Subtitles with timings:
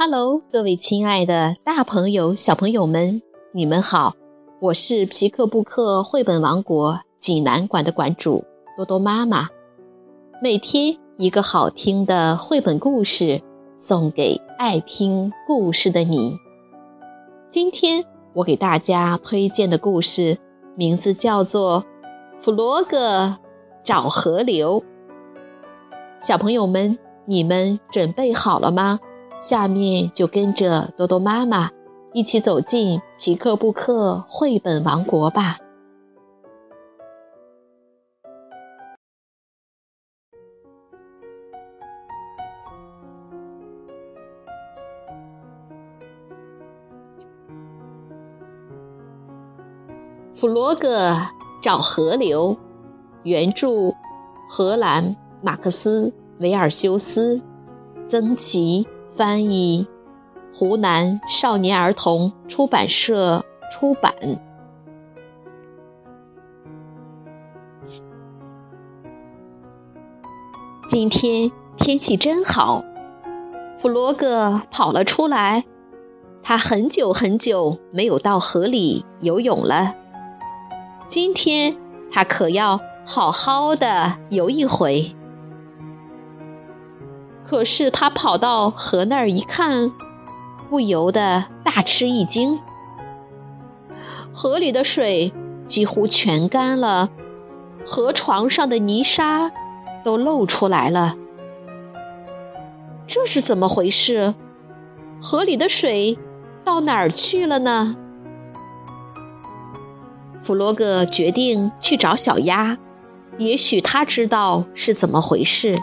[0.00, 4.14] Hello，各位亲爱的大朋友、小朋友们，你们好！
[4.60, 8.44] 我是皮克布克绘本王国济南馆的馆主
[8.76, 9.48] 多多妈妈。
[10.40, 13.42] 每天一个好听的绘本故事，
[13.74, 16.36] 送给爱听故事的你。
[17.48, 18.04] 今天
[18.34, 20.38] 我给大家推荐的故事
[20.76, 21.84] 名字叫做
[22.40, 23.38] 《弗洛格
[23.82, 24.80] 找河流》。
[26.24, 29.00] 小朋友们，你们准备好了吗？
[29.38, 31.70] 下面就跟着多多妈妈
[32.12, 35.58] 一起走进皮克布克绘本王国吧。
[50.34, 51.16] 弗洛格
[51.60, 52.56] 找河流，
[53.24, 53.92] 原著
[54.48, 57.40] 荷兰马克思维尔修斯，
[58.06, 58.86] 曾奇。
[59.18, 59.88] 翻译，
[60.54, 64.14] 湖南少年儿童出版社出版。
[70.86, 72.84] 今天天气真好，
[73.76, 75.64] 弗洛格跑了出来。
[76.40, 79.96] 他很久很久没有到河里游泳了，
[81.08, 81.76] 今天
[82.08, 85.17] 他可要好好的游一回。
[87.48, 89.90] 可是他跑到河那儿一看，
[90.68, 92.60] 不由得大吃一惊。
[94.30, 95.32] 河里的水
[95.66, 97.08] 几乎全干了，
[97.86, 99.50] 河床上的泥沙
[100.04, 101.16] 都露出来了。
[103.06, 104.34] 这是怎么回事？
[105.18, 106.18] 河里的水
[106.62, 107.96] 到哪儿去了呢？
[110.38, 112.76] 弗洛格决定去找小鸭，
[113.38, 115.80] 也许他知道是怎么回事。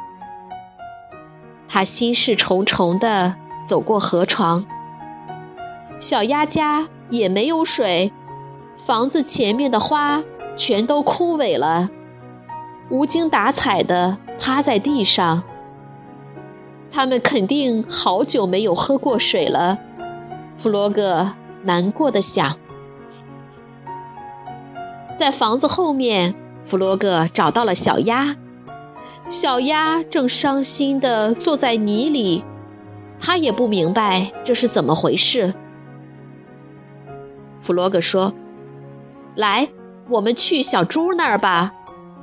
[1.75, 3.35] 他心事重重地
[3.67, 4.65] 走过河床，
[5.99, 8.13] 小鸭家也没有水，
[8.77, 10.23] 房子前面的花
[10.55, 11.89] 全都枯萎了，
[12.89, 15.43] 无精打采地趴在地上。
[16.89, 19.77] 他们肯定好久没有喝过水了，
[20.55, 22.57] 弗洛格难过的想。
[25.17, 28.37] 在房子后面，弗洛格找到了小鸭。
[29.27, 32.43] 小鸭正伤心地坐在泥里，
[33.19, 35.53] 它也不明白这是怎么回事。
[37.59, 38.33] 弗洛格说
[39.35, 39.69] ：“来，
[40.09, 41.73] 我们去小猪那儿吧，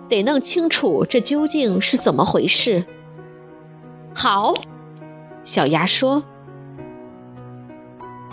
[0.08, 2.84] 得弄清楚这究竟是怎么回事。”
[4.14, 4.54] 好，
[5.42, 6.22] 小鸭说。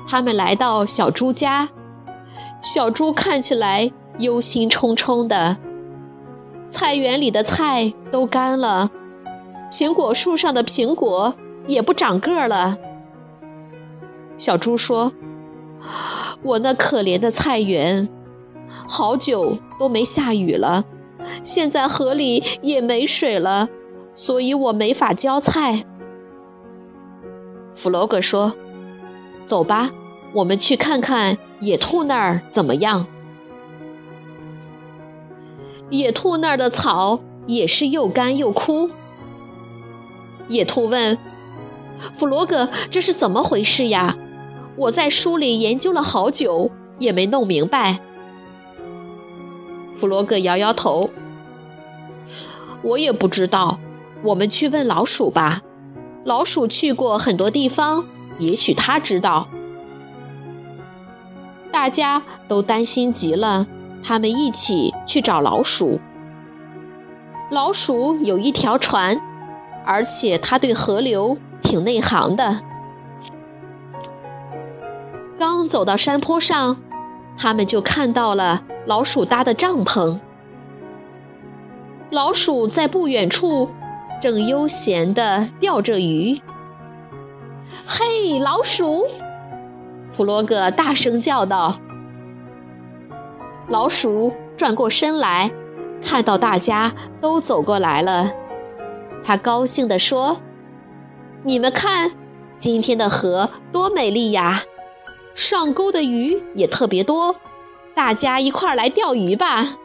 [0.07, 1.69] 他们来到小猪家，
[2.61, 5.57] 小猪看起来忧心忡忡的。
[6.69, 8.91] 菜园里的菜都干了，
[9.71, 11.33] 苹果树上的苹果
[11.65, 12.77] 也不长个了。
[14.37, 15.11] 小猪说
[16.43, 18.07] ：“我那可怜的菜园，
[18.87, 20.85] 好久都没下雨了，
[21.43, 23.67] 现在河里也没水了，
[24.13, 25.83] 所以我没法浇菜。”
[27.75, 28.53] 弗洛格说
[29.45, 29.89] ：“走吧，
[30.33, 33.07] 我们去看看野兔那儿怎么样。”
[35.89, 38.89] 野兔那儿的草也是又干又枯。
[40.47, 41.17] 野兔问
[42.13, 44.17] ：“弗罗格，这是怎么回事呀？
[44.75, 47.99] 我在书里研究了好久，也没弄明白。”
[49.95, 51.09] 弗罗格摇摇头
[52.83, 53.79] ：“我也不知道。
[54.23, 55.61] 我们去问老鼠吧。
[56.23, 58.05] 老鼠去过很多地方，
[58.37, 59.47] 也许他知道。”
[61.71, 63.67] 大家都担心极了。
[64.03, 65.99] 他们一起去找老鼠。
[67.51, 69.19] 老鼠有一条船，
[69.85, 72.61] 而且它对河流挺内行的。
[75.37, 76.77] 刚走到山坡上，
[77.37, 80.19] 他们就看到了老鼠搭的帐篷。
[82.11, 83.69] 老鼠在不远处
[84.21, 86.41] 正悠闲地钓着鱼。
[87.85, 89.05] 嘿，老鼠！
[90.11, 91.79] 弗洛格大声叫道。
[93.69, 95.51] 老鼠转过身来，
[96.01, 98.33] 看到大家都走过来了，
[99.23, 100.41] 他高兴地说
[101.45, 102.11] ：“你们看，
[102.57, 104.63] 今天的河多美丽呀！
[105.35, 107.35] 上钩的鱼也特别多，
[107.93, 109.77] 大家一块儿来钓鱼吧。”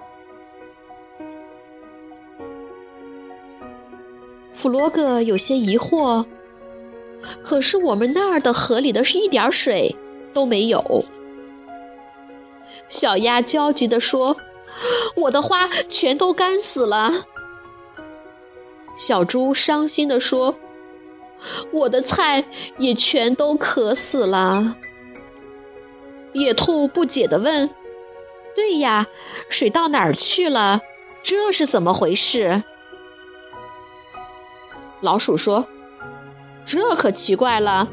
[4.51, 6.25] 弗洛格有些疑惑
[7.45, 9.95] ：“可是我们那儿的河里的是一点水
[10.33, 11.05] 都没有。”
[12.89, 14.37] 小鸭焦急地说
[15.17, 17.11] ：“我的花全都干死了。”
[18.97, 20.57] 小猪伤心地说
[21.73, 22.45] ：“我的菜
[22.79, 24.77] 也全都渴死了。
[26.33, 27.71] 野兔不解地问
[28.55, 29.07] ：“对呀，
[29.49, 30.81] 水到哪儿去了？
[31.23, 32.63] 这是怎么回事？”
[35.01, 35.67] 老鼠说
[36.65, 37.89] ：“这可奇怪了，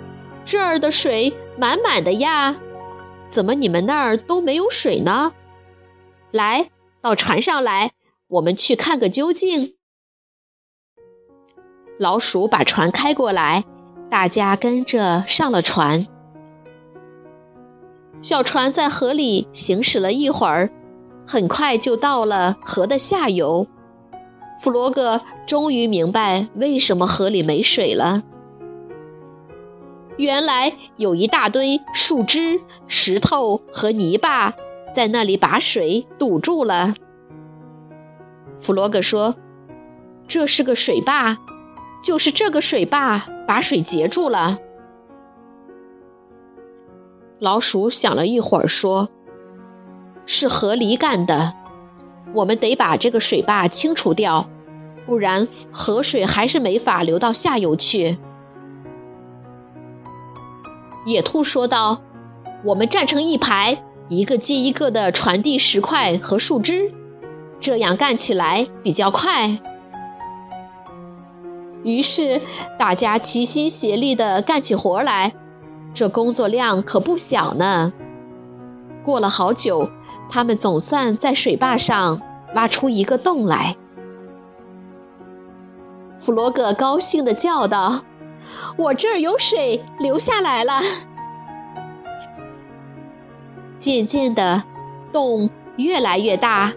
[0.46, 2.56] 这儿的水满满的呀，
[3.32, 5.32] 怎么你们那儿都没有水呢？
[6.32, 6.70] 来，
[7.02, 7.94] 到船上来，
[8.28, 9.76] 我们去看个究竟。”
[11.98, 13.64] 老鼠把船开过来，
[14.10, 16.06] 大家跟着上了船。
[18.22, 20.70] 小船在河里行驶了一会儿，
[21.26, 23.66] 很快就到了河的下游。
[24.62, 28.24] 弗罗格终于明白为什么河里没水了。
[30.22, 34.54] 原来有一大堆树枝、石头和泥巴
[34.94, 36.94] 在那里把水堵住了。
[38.60, 39.36] 弗洛格说
[40.30, 41.40] ：“这是个水坝。”
[42.04, 44.60] 就是这个水坝把水截住了。
[47.40, 49.10] 老鼠想了一会儿，说
[50.28, 51.54] ：“是河狸干的，
[52.36, 54.48] 我们得把这个水坝清除掉，
[55.08, 58.20] 不然河水还是没法流到下游去。”
[61.06, 62.02] 野兔说道
[62.66, 66.92] ：“我们站成一排，一个接一个的传递石块和树枝，
[67.60, 69.60] 这样干起来比较快。”
[71.84, 72.40] 于是，
[72.78, 75.34] 大家齐心协力地干起活来，
[75.94, 77.92] 这工作量可不小呢。
[79.04, 79.90] 过了好久，
[80.30, 82.22] 他们总算在水坝上
[82.54, 83.76] 挖出一个洞来。
[86.20, 88.04] 弗罗格高兴地叫道
[88.78, 90.82] ：“我这儿有水流下来了！”
[93.78, 94.64] 渐渐的，
[95.12, 96.74] 洞越来越大，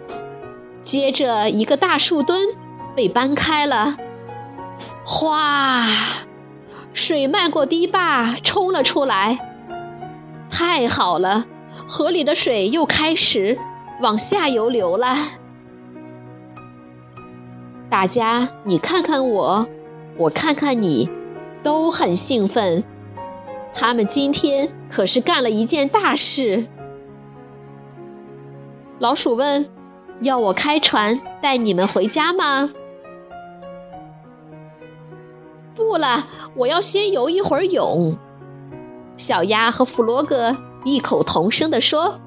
[0.82, 2.48] 接着一个大树墩
[2.96, 3.96] 被搬开了。
[5.04, 5.86] 哗！
[6.94, 9.38] 水漫过堤坝，冲了出来。
[10.48, 11.44] 太好了，
[11.88, 13.58] 河里的水又开始
[14.00, 15.14] 往下游流了。
[17.90, 19.68] 大家，你看看我，
[20.16, 21.10] 我看看你，
[21.64, 22.84] 都很兴奋。
[23.72, 26.66] 他们今天可是干了一件大事。
[29.00, 29.68] 老鼠问
[30.22, 32.70] ：“要我开船带你们回家吗？”
[35.74, 38.16] 不了，我要先游一会儿泳。
[39.16, 42.20] 小鸭和弗罗格异口同声地说：“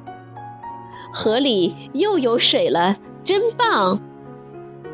[1.13, 4.01] 河里又有水了，真棒！”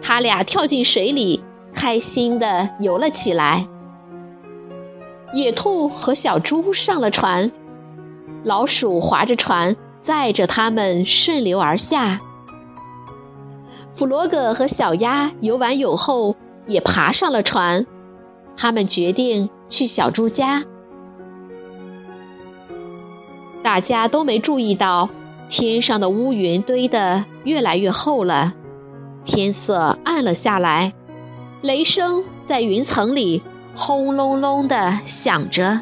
[0.03, 1.43] 他俩跳进水里，
[1.73, 3.67] 开心地游了起来。
[5.33, 7.51] 野兔和小猪上了船，
[8.43, 12.19] 老鼠划着船载着它们顺流而下。
[13.91, 16.35] 弗罗格和小鸭游完泳后，
[16.67, 17.85] 也爬上了船。
[18.55, 20.63] 他们决定去小猪家。
[23.63, 25.09] 大家都没注意到，
[25.49, 28.53] 天上的乌云堆得越来越厚了，
[29.23, 30.93] 天色暗了下来，
[31.61, 33.41] 雷声在云层里
[33.75, 35.81] 轰隆隆地响着。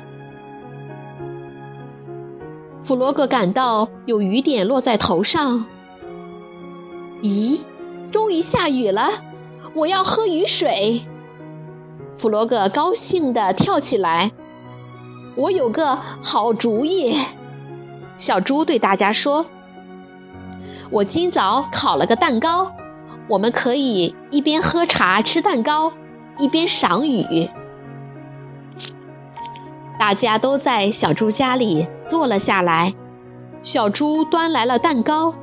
[2.81, 5.65] 弗罗格感到有雨点落在头上。
[7.21, 7.61] 咦，
[8.11, 9.09] 终于下雨了！
[9.75, 11.03] 我要喝雨水。
[12.15, 14.31] 弗罗格高兴地跳起来，
[15.35, 17.17] 我有个好主意。
[18.17, 19.45] 小猪对大家说
[20.91, 22.73] ：“我今早烤了个蛋糕，
[23.29, 25.93] 我们可以一边喝茶吃蛋糕，
[26.37, 27.49] 一边赏雨。”
[30.01, 32.95] 大家都在小猪家里坐了下来，
[33.61, 35.35] 小猪端来了蛋糕，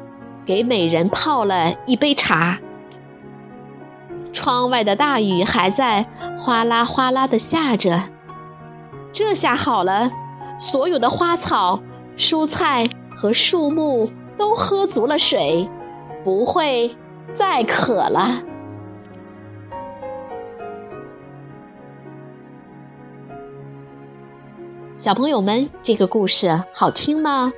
[0.44, 2.58] 给每人泡了一杯茶。
[4.32, 8.00] 窗外的大雨还在哗啦哗啦地下着，
[9.12, 10.10] 这下好了，
[10.58, 11.78] 所有的花草、
[12.16, 15.68] 蔬菜和树木都喝足了水，
[16.24, 16.96] 不会
[17.32, 18.42] 再渴了。
[24.98, 27.52] 小朋友们，这个故事好听吗？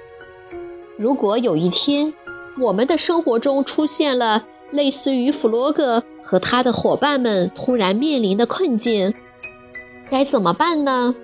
[0.99, 2.12] 如果有一天，
[2.61, 6.02] 我们的生活中出现了类似于弗洛格。
[6.23, 9.14] 和他的伙伴们突然面临的困境，
[10.11, 11.14] 该怎么办呢？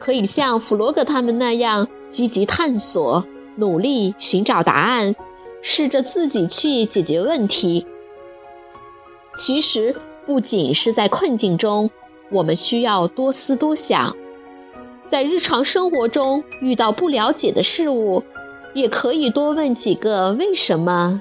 [0.00, 5.14] 可以像弗洛格他们那样积极探索，努力寻找答案，
[5.62, 7.86] 试着自己去解决问题。
[9.36, 9.94] 其实，
[10.26, 11.88] 不仅是在困境中，
[12.32, 14.16] 我们需要多思多想。
[15.10, 18.22] 在日常生活中遇到不了解的事物，
[18.74, 21.20] 也可以多问几个为什么，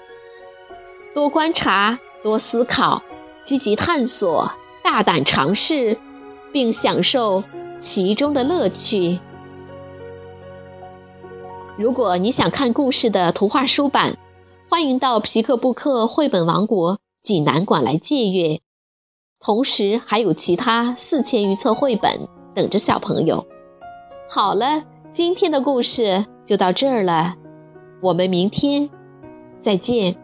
[1.15, 1.97] 多观察。
[2.21, 3.01] 多思考，
[3.45, 4.51] 积极探索，
[4.83, 5.97] 大胆尝试，
[6.51, 7.45] 并享受
[7.79, 9.19] 其中的乐趣。
[11.77, 14.17] 如果你想看故事的图画书版，
[14.69, 18.59] 欢迎到皮克布克绘本王国济南馆来借阅。
[19.39, 23.47] 同时，还有其他四千余册绘本等着小朋友。
[24.31, 27.33] 好了，今天的故事就到这儿了，
[27.99, 28.87] 我们明天
[29.59, 30.15] 再见。